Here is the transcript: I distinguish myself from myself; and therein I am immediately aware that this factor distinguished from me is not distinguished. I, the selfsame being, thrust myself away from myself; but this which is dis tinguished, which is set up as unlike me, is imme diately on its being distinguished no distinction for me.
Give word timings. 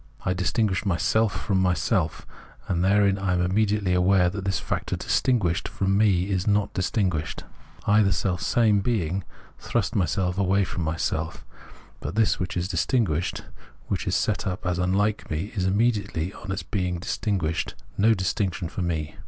I 0.25 0.33
distinguish 0.33 0.83
myself 0.83 1.31
from 1.43 1.59
myself; 1.61 2.25
and 2.67 2.83
therein 2.83 3.19
I 3.19 3.33
am 3.33 3.41
immediately 3.41 3.93
aware 3.93 4.31
that 4.31 4.45
this 4.45 4.57
factor 4.57 4.95
distinguished 4.95 5.67
from 5.67 5.95
me 5.95 6.27
is 6.27 6.47
not 6.47 6.73
distinguished. 6.73 7.43
I, 7.85 8.01
the 8.01 8.11
selfsame 8.11 8.79
being, 8.81 9.23
thrust 9.59 9.93
myself 9.93 10.39
away 10.39 10.63
from 10.63 10.81
myself; 10.83 11.45
but 11.99 12.15
this 12.15 12.39
which 12.39 12.57
is 12.57 12.67
dis 12.67 12.87
tinguished, 12.87 13.41
which 13.89 14.07
is 14.07 14.15
set 14.15 14.47
up 14.47 14.65
as 14.65 14.79
unlike 14.79 15.29
me, 15.29 15.53
is 15.55 15.67
imme 15.67 15.91
diately 15.93 16.33
on 16.43 16.51
its 16.51 16.63
being 16.63 16.97
distinguished 16.97 17.75
no 17.95 18.15
distinction 18.15 18.69
for 18.69 18.81
me. 18.81 19.17